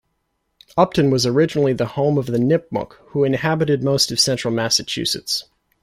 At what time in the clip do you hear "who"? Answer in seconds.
3.09-3.23